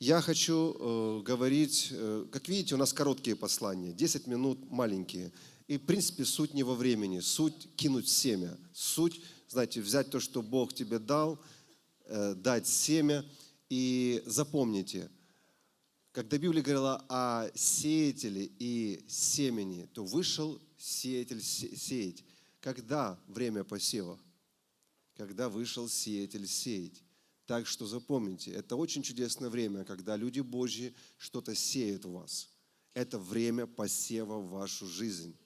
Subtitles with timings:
[0.00, 5.30] Я хочу э, говорить, э, как видите, у нас короткие послания, 10 минут маленькие.
[5.68, 8.56] И, в принципе, суть не во времени, суть кинуть семя.
[8.72, 11.38] Суть, знаете, взять то, что Бог тебе дал,
[12.06, 13.26] э, дать семя.
[13.68, 15.10] И запомните,
[16.12, 22.24] когда Библия говорила о сеятеле и семени, то вышел сеятель сеять.
[22.62, 24.18] Когда время посева?
[25.14, 27.02] Когда вышел сеятель сеять.
[27.50, 32.48] Так что запомните, это очень чудесное время, когда люди Божьи что-то сеют в вас.
[32.94, 35.36] Это время посева в вашу жизнь.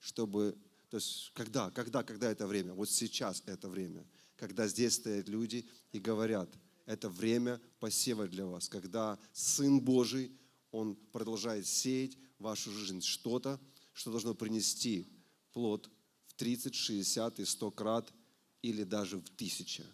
[0.00, 0.58] Чтобы,
[0.90, 2.74] то есть, когда, когда, когда это время?
[2.74, 4.04] Вот сейчас это время.
[4.34, 6.52] Когда здесь стоят люди и говорят,
[6.86, 8.68] это время посева для вас.
[8.68, 10.32] Когда Сын Божий,
[10.72, 13.60] Он продолжает сеять в вашу жизнь что-то,
[13.92, 15.06] что должно принести
[15.52, 15.88] плод
[16.26, 18.12] в 30, 60 и 100 крат
[18.60, 19.84] или даже в тысячу.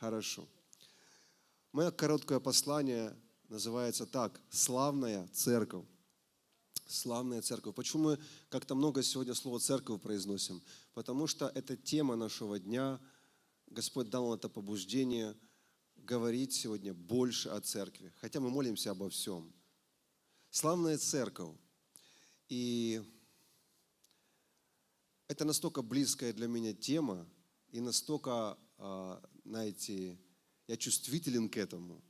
[0.00, 0.48] Хорошо.
[1.72, 3.14] Мое короткое послание
[3.50, 4.40] называется так.
[4.48, 5.84] Славная церковь.
[6.86, 7.74] Славная церковь.
[7.74, 10.62] Почему мы как-то много сегодня слова церковь произносим?
[10.94, 12.98] Потому что это тема нашего дня.
[13.66, 15.36] Господь дал это побуждение
[15.96, 18.10] говорить сегодня больше о церкви.
[18.22, 19.52] Хотя мы молимся обо всем.
[20.48, 21.54] Славная церковь.
[22.48, 23.02] И
[25.28, 27.28] это настолько близкая для меня тема
[27.68, 30.16] и настолько а, знаете,
[30.68, 32.00] я чувствителен к этому,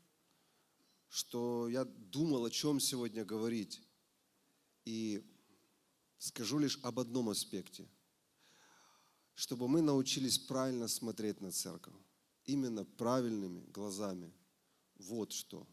[1.09, 3.81] что я думал, о чем сегодня говорить.
[4.85, 5.25] И
[6.19, 7.89] скажу лишь об одном аспекте.
[9.35, 11.95] Чтобы мы научились правильно смотреть на церковь.
[12.45, 14.31] Именно правильными глазами.
[14.97, 15.67] Вот что.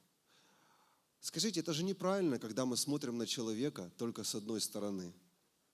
[1.20, 5.14] Скажите, это же неправильно, когда мы смотрим на человека только с одной стороны.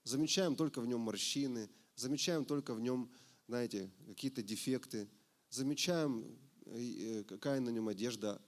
[0.06, 3.12] Замечаем только в нем морщины, замечаем только в нем,
[3.48, 5.08] знаете, какие-то дефекты–
[5.54, 8.42] замечаем, э, какая на нем одежда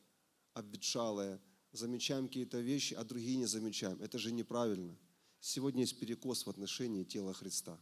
[0.54, 1.40] обветшалая,
[1.72, 4.02] замечаем какие-то вещи, а другие не замечаем.
[4.02, 4.98] Это же неправильно.
[5.40, 7.80] Сегодня есть перекос в отношении тела Христа.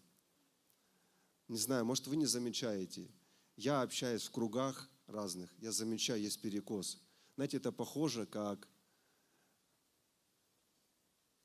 [1.47, 3.09] Не знаю, может, вы не замечаете.
[3.55, 7.01] Я общаюсь в кругах разных, я замечаю, есть перекос.
[7.35, 8.67] Знаете, это похоже, как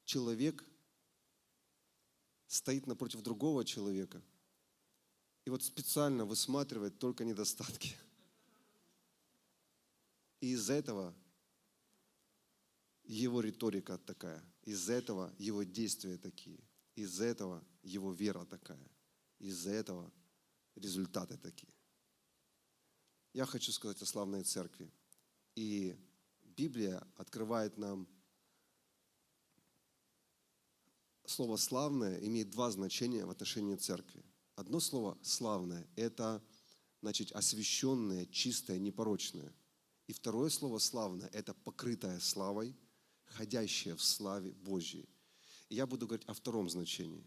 [0.05, 0.65] человек
[2.47, 4.23] стоит напротив другого человека–
[5.49, 7.97] и вот специально высматривает только недостатки.
[10.43, 11.15] И из-за этого
[13.05, 16.61] его риторика такая, из-за этого его действия такие,
[16.97, 18.87] из-за этого его вера такая,
[19.39, 20.13] из-за этого
[20.75, 21.73] результаты такие.
[23.33, 24.93] Я хочу сказать о славной церкви.
[25.55, 25.97] И
[26.43, 28.07] Библия открывает нам
[31.25, 34.23] слово «славное» имеет два значения в отношении церкви.
[34.59, 36.43] Одно слово «славное»– это
[37.01, 39.55] значит освященное, чистое, непорочное.
[40.09, 42.75] И второе слово «славное»– это покрытое славой,
[43.27, 45.09] ходящее в славе Божьей.
[45.69, 47.25] И я буду говорить о втором значении.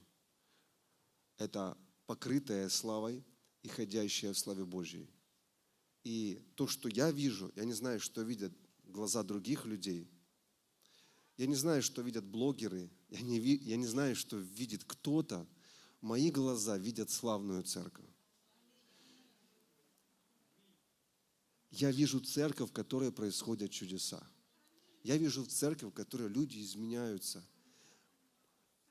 [1.38, 3.24] Это покрытое славой
[3.64, 5.10] и ходящее в славе Божьей.
[6.04, 8.52] И то, что я вижу, я не знаю, что видят
[8.84, 10.12] глаза других людей.
[11.38, 12.92] Я не знаю, что видят блогеры.
[13.08, 15.48] Я не, я не знаю, что видит кто-то,
[16.02, 18.06] мои глаза видят славную церковь.
[21.70, 24.22] Я вижу церковь, в которой происходят чудеса.
[25.04, 27.44] Я вижу церковь, в которой люди изменяются.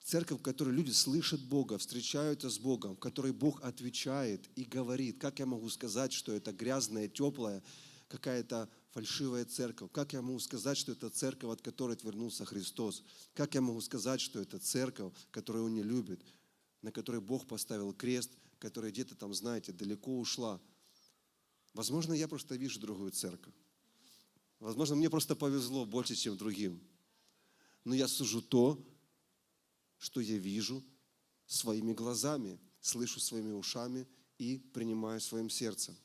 [0.02, 5.20] Церковь, в которой люди слышат Бога, встречаются с Богом, в которой Бог отвечает и говорит.
[5.20, 7.62] Как я могу сказать, что это грязная, теплая,
[8.08, 9.92] какая-то фальшивая церковь?
[9.92, 13.04] Как я могу сказать, что это церковь, от которой отвернулся Христос?
[13.34, 16.24] Как я могу сказать, что это церковь, которую Он не любит?
[16.82, 20.60] На которой Бог поставил крест, которая где-то там, знаете, далеко ушла.
[21.74, 23.54] Возможно, я просто вижу другую церковь.
[24.58, 26.80] Возможно, мне просто повезло больше, чем другим.
[27.84, 28.78] Но я сужу то,
[29.98, 30.82] что я вижу
[31.46, 34.06] своими глазами, слышу своими ушами
[34.38, 35.96] и принимаю своим сердцем.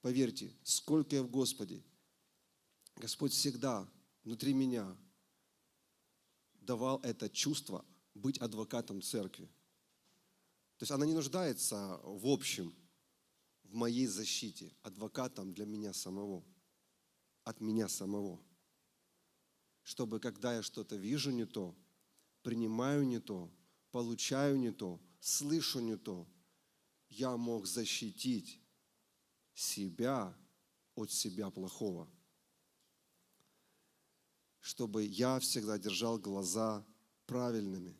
[0.00, 1.82] Поверьте, сколько я в Господе,
[2.96, 3.88] Господь всегда
[4.24, 4.96] внутри меня
[6.60, 7.84] давал это чувство
[8.14, 9.48] быть адвокатом церкви.
[10.80, 12.74] То есть она не нуждается в общем,
[13.64, 16.42] в моей защите, адвокатом для меня самого,
[17.44, 18.40] от меня самого.
[19.82, 21.76] Чтобы когда я что-то вижу не то,
[22.42, 23.52] принимаю не то,
[23.90, 26.26] получаю не то, слышу не то,
[27.10, 28.58] я мог защитить
[29.52, 30.34] себя
[30.94, 32.08] от себя плохого.
[34.60, 36.86] Чтобы я всегда держал глаза
[37.26, 37.94] правильными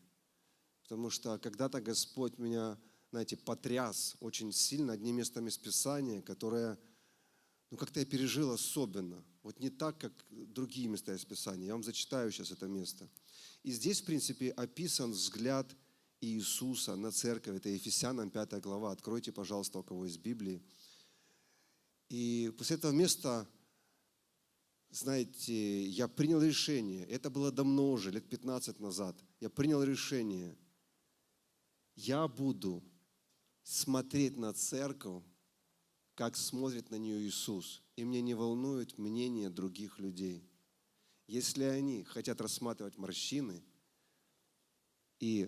[0.91, 2.77] потому что когда-то Господь меня,
[3.11, 6.77] знаете, потряс очень сильно одним местом из Писания, которое,
[7.69, 9.23] ну, как-то я пережил особенно.
[9.41, 11.67] Вот не так, как другие места из Писания.
[11.67, 13.09] Я вам зачитаю сейчас это место.
[13.63, 15.73] И здесь, в принципе, описан взгляд
[16.19, 17.55] Иисуса на церковь.
[17.55, 18.91] Это Ефесянам 5 глава.
[18.91, 20.61] Откройте, пожалуйста, у кого из Библии.
[22.09, 23.47] И после этого места,
[24.89, 27.05] знаете, я принял решение.
[27.05, 29.15] Это было давно уже, лет 15 назад.
[29.39, 30.57] Я принял решение.
[32.03, 32.83] Я буду
[33.61, 35.23] смотреть на церковь,
[36.15, 37.83] как смотрит на нее Иисус.
[37.95, 40.43] И мне не волнует мнение других людей.
[41.27, 43.63] Если они хотят рассматривать морщины
[45.19, 45.47] и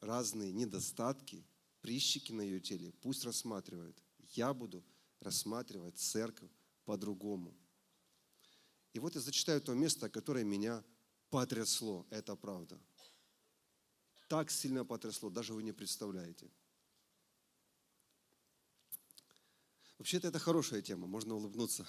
[0.00, 1.42] разные недостатки,
[1.80, 3.96] прищики на ее теле, пусть рассматривают.
[4.34, 4.84] Я буду
[5.20, 6.50] рассматривать церковь
[6.84, 7.56] по-другому.
[8.92, 10.84] И вот я зачитаю то место, которое меня
[11.30, 12.06] потрясло.
[12.10, 12.78] Это правда.
[14.34, 16.50] Так сильно потрясло, даже вы не представляете.
[19.96, 21.86] Вообще-то это хорошая тема, можно улыбнуться.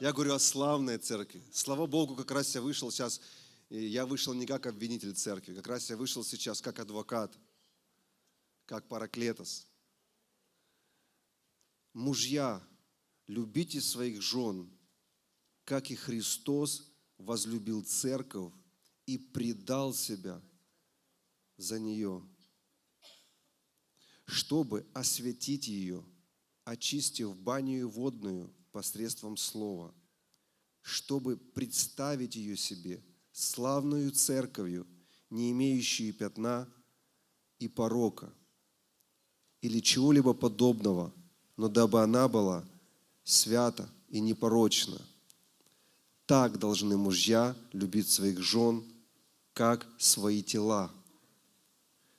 [0.00, 1.44] Я говорю о славной церкви.
[1.52, 3.20] Слава Богу, как раз я вышел сейчас,
[3.68, 7.38] я вышел не как обвинитель церкви, как раз я вышел сейчас как адвокат,
[8.64, 9.66] как параклетос.
[11.92, 12.66] Мужья,
[13.26, 14.70] любите своих жен,
[15.64, 18.54] как и Христос возлюбил церковь
[19.04, 20.40] и предал себя
[21.58, 22.22] за нее,
[24.24, 26.02] чтобы осветить ее,
[26.64, 29.94] очистив баню водную посредством слова,
[30.82, 33.02] чтобы представить ее себе
[33.32, 34.86] славную церковью,
[35.30, 36.68] не имеющую пятна
[37.58, 38.32] и порока
[39.60, 41.12] или чего-либо подобного,
[41.56, 42.64] но дабы она была
[43.24, 45.00] свята и непорочна.
[46.26, 48.84] Так должны мужья любить своих жен,
[49.54, 50.92] как свои тела.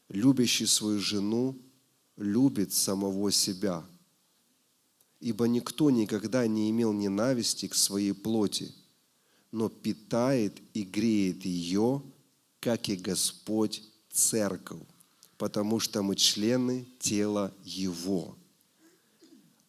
[0.10, 1.56] Любящий свою жену
[2.18, 3.86] любит самого себя–
[5.20, 8.74] Ибо никто никогда не имел ненависти к своей плоти,
[9.52, 12.02] но питает и греет ее,
[12.62, 14.82] как и Господь церковь,
[15.38, 18.38] потому что мы члены тела Его,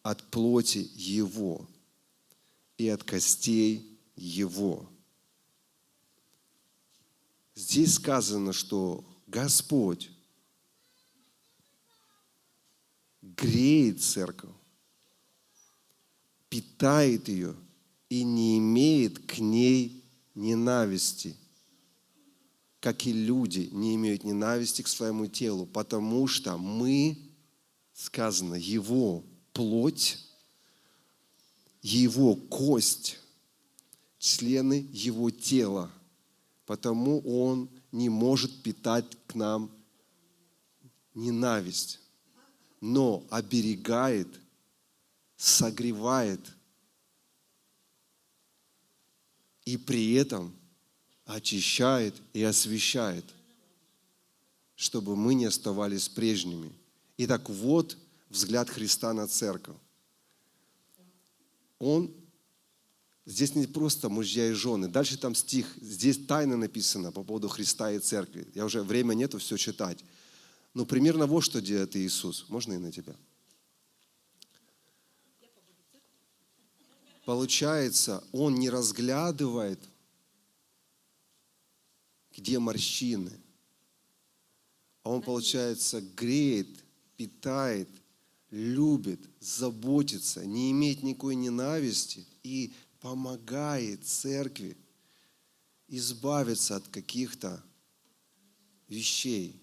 [0.03, 1.67] от плоти Его
[2.77, 4.89] и от костей Его.
[7.55, 10.09] Здесь сказано, что Господь
[13.41, 14.51] греет церковь,
[16.47, 17.55] питает ее
[18.07, 20.05] и не имеет к ней
[20.35, 21.35] ненависти,
[22.79, 27.17] как и люди не имеют ненависти к своему телу, потому что мы,
[27.93, 29.23] сказано, его
[29.53, 30.19] плоть,
[31.81, 33.17] его кость,
[34.19, 35.91] члены его тела,
[36.67, 39.71] потому он не может питать к нам
[41.15, 41.99] ненависть,
[42.81, 44.27] но оберегает
[45.37, 46.41] согревает
[49.65, 50.53] и при этом
[51.25, 53.25] очищает и освещает,
[54.75, 56.71] чтобы мы не оставались прежними.
[57.17, 57.97] Итак, вот
[58.29, 59.77] взгляд Христа на церковь.
[61.79, 62.13] Он
[63.25, 64.87] Здесь не просто мужья и жены.
[64.87, 68.47] Дальше там стих, здесь тайно написано по поводу Христа и церкви.
[68.55, 70.03] Я уже время нету все читать.
[70.73, 72.45] Но примерно вот что делает Иисус.
[72.49, 73.15] Можно и на тебя?
[77.25, 79.79] Получается, он не разглядывает,
[82.35, 83.31] где морщины,
[85.03, 86.67] а он, получается, греет,
[87.17, 87.89] питает,
[88.49, 94.77] любит, заботится, не имеет никакой ненависти и помогает церкви
[95.87, 97.63] избавиться от каких-то
[98.87, 99.59] вещей.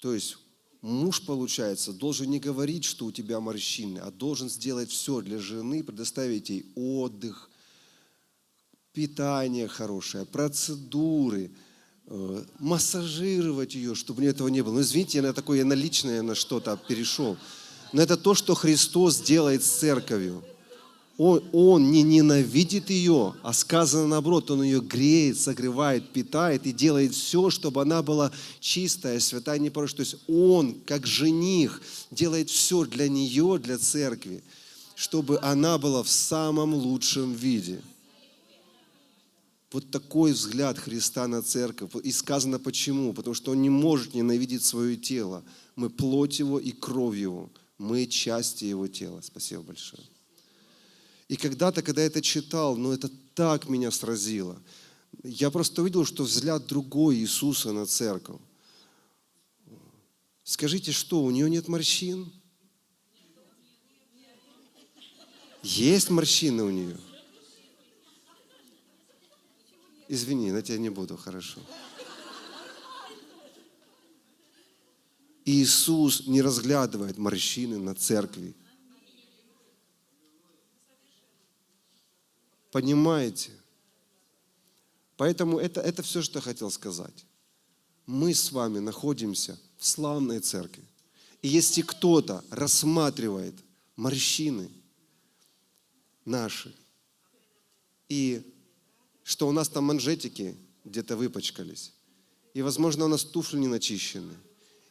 [0.00, 0.38] То есть
[0.80, 5.82] муж, получается, должен не говорить, что у тебя морщины, а должен сделать все для жены,
[5.82, 7.50] предоставить ей отдых,
[8.92, 11.50] питание хорошее, процедуры,
[12.06, 14.74] э, массажировать ее, чтобы у этого не было.
[14.74, 17.36] Ну, извините, я на такое, я на личное на что-то перешел.
[17.92, 20.44] Но это то, что Христос делает с церковью
[21.18, 27.12] он, он не ненавидит ее, а сказано наоборот, он ее греет, согревает, питает и делает
[27.12, 30.04] все, чтобы она была чистая, святая, непорочная.
[30.04, 31.82] То есть он, как жених,
[32.12, 34.44] делает все для нее, для церкви,
[34.94, 37.82] чтобы она была в самом лучшем виде.
[39.72, 41.90] Вот такой взгляд Христа на церковь.
[42.04, 43.12] И сказано почему?
[43.12, 45.42] Потому что он не может ненавидеть свое тело.
[45.74, 47.50] Мы плоть его и кровь его.
[47.76, 49.20] Мы части его тела.
[49.20, 50.04] Спасибо большое.
[51.28, 54.60] И когда-то, когда я это читал, ну это так меня сразило.
[55.22, 58.40] Я просто увидел, что взгляд другой Иисуса на церковь.
[60.42, 62.32] Скажите, что, у нее нет морщин?
[65.62, 66.98] Есть морщины у нее?
[70.08, 71.60] Извини, на тебя не буду, хорошо.
[75.44, 78.54] Иисус не разглядывает морщины на церкви.
[82.70, 83.52] Понимаете?
[85.16, 87.26] Поэтому это, это все, что я хотел сказать.
[88.06, 90.84] Мы с вами находимся в славной церкви.
[91.42, 93.54] И если кто-то рассматривает
[93.96, 94.70] морщины
[96.24, 96.74] наши,
[98.08, 98.42] и
[99.24, 101.92] что у нас там манжетики где-то выпачкались,
[102.54, 104.34] и, возможно, у нас туфли не начищены,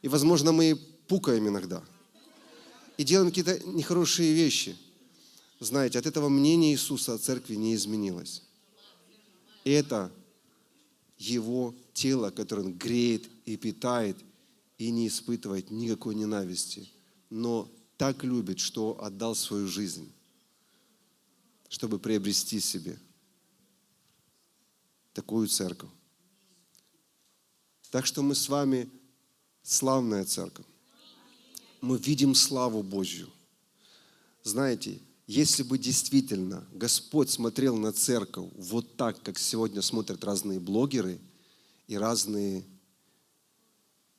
[0.02, 0.76] и, возможно, мы
[1.08, 1.84] пукаем иногда,
[2.98, 4.78] и делаем какие-то нехорошие вещи.
[5.60, 8.44] Знаете, от этого мнение Иисуса о церкви не изменилось.
[9.64, 10.12] Это
[11.18, 14.18] Его тело, которое Он греет и питает,
[14.78, 16.88] и не испытывает никакой ненависти,
[17.30, 20.12] но так любит, что отдал свою жизнь,
[21.68, 23.00] чтобы приобрести себе
[25.14, 25.90] такую церковь.
[27.90, 28.90] Так что мы с вами
[29.64, 30.66] славная церковь.
[31.82, 33.30] Мы видим славу Божью.
[34.44, 41.20] Знаете, если бы действительно Господь смотрел на церковь вот так, как сегодня смотрят разные блогеры
[41.88, 42.66] и разные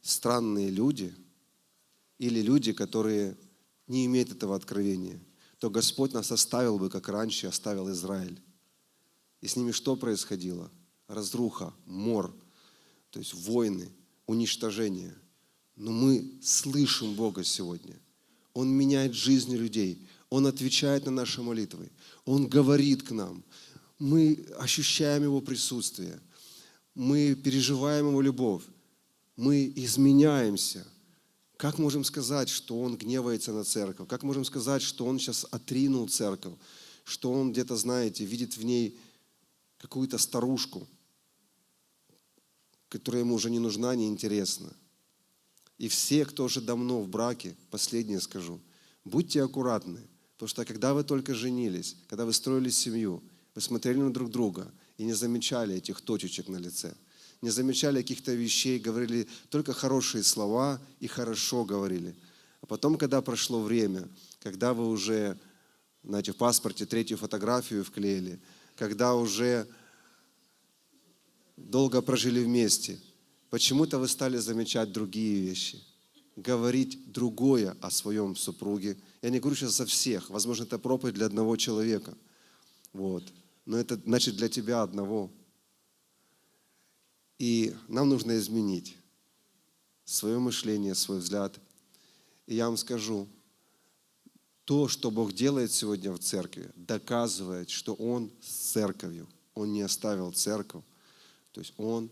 [0.03, 1.15] странные люди,
[2.19, 3.39] или люди, которые
[3.87, 5.19] не имеют этого откровения,
[5.59, 8.41] то Господь нас оставил бы, как раньше оставил Израиль.
[9.41, 10.71] И с ними что происходило?
[11.07, 12.35] Разруха, мор,
[13.11, 13.91] то есть войны,
[14.27, 15.15] уничтожение.
[15.75, 17.99] Но мы слышим Бога сегодня.
[18.53, 20.08] Он меняет жизни людей.
[20.31, 21.91] Он отвечает на наши молитвы.
[22.25, 23.43] Он говорит к нам.
[23.99, 26.21] Мы ощущаем Его присутствие.
[26.95, 28.63] Мы переживаем Его любовь.
[29.37, 30.87] Мы изменяемся.
[31.57, 34.09] Как можем сказать, что Он гневается на церковь?
[34.09, 36.55] Как можем сказать, что Он сейчас отринул церковь?
[37.05, 38.99] Что Он где-то, знаете, видит в ней
[39.79, 40.87] какую-то старушку,
[42.89, 44.73] которая ему уже не нужна, не интересна.
[45.79, 48.61] И все, кто уже давно в браке, последнее скажу,
[49.05, 50.01] будьте аккуратны,
[50.39, 53.21] потому что когда вы только женились, когда вы строили семью,
[53.57, 56.95] вы смотрели на друг друга и не замечали этих точечек на лице,
[57.43, 62.15] не замечали каких-то вещей, говорили только хорошие слова и хорошо говорили.
[62.61, 65.37] А потом, когда прошло время, когда вы уже,
[66.05, 68.39] знаете, в паспорте третью фотографию вклеили,
[68.77, 69.67] когда уже
[71.57, 73.01] долго прожили вместе,
[73.51, 75.83] почему-то вы стали замечать другие вещи,
[76.37, 78.97] говорить другое о своем супруге.
[79.23, 82.17] Я не говорю сейчас за всех, возможно, это проповедь для одного человека.
[82.93, 83.25] Вот.
[83.67, 85.31] Но это значит для тебя одного.
[87.39, 88.97] И нам нужно изменить
[90.05, 91.59] свое мышление, свой взгляд.
[92.47, 93.29] И я вам скажу,
[94.65, 99.29] то, что Бог делает сегодня в церкви, доказывает, что Он с церковью.
[99.55, 100.85] Он не оставил церковь.
[101.53, 102.11] То есть Он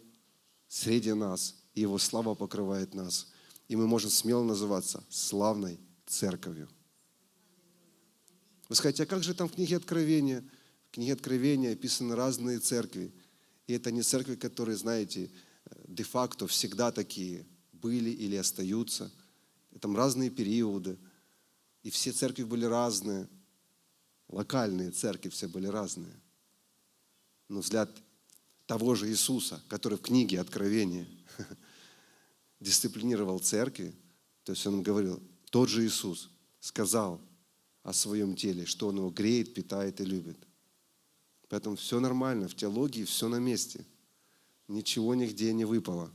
[0.69, 3.29] среди нас, и Его слава покрывает нас.
[3.69, 6.69] И мы можем смело называться славной церковью.
[8.69, 10.45] Вы скажете, а как же там в книге Откровения?
[10.89, 13.13] В книге Откровения описаны разные церкви.
[13.67, 15.31] И это не церкви, которые, знаете,
[15.87, 19.13] де-факто всегда такие были или остаются.
[19.81, 20.99] Там разные периоды.
[21.83, 23.29] И все церкви были разные.
[24.29, 26.21] Локальные церкви все были разные.
[27.49, 27.91] Но взгляд
[28.67, 31.07] того же Иисуса, который в книге Откровения
[32.61, 33.95] дисциплинировал церкви,
[34.43, 37.21] то есть он говорил, тот же Иисус сказал
[37.87, 40.37] о своем теле, что он его греет, питает и любит.
[41.49, 43.85] Поэтому все нормально, в теологии все на месте.
[44.67, 46.11] Ничего нигде не выпало.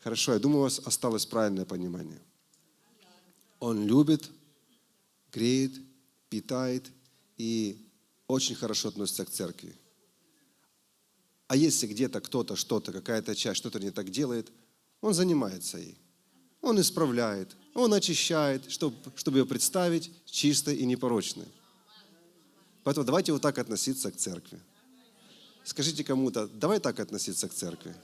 [0.00, 2.20] Хорошо, я думаю, у вас осталось правильное понимание.
[3.60, 4.28] Он любит,
[5.32, 5.80] греет,
[6.30, 6.90] питает
[7.36, 7.88] и
[8.26, 9.72] очень хорошо относится к церкви.
[11.46, 14.50] А если где-то кто-то что-то, какая-то часть что-то не так делает,
[15.00, 15.96] он занимается ей.
[16.60, 21.46] Он исправляет, он очищает, чтобы, чтобы ее представить чистой и непорочной.
[22.82, 24.58] Поэтому давайте вот так относиться к церкви.
[25.64, 27.94] Скажите кому-то, давай так относиться к церкви.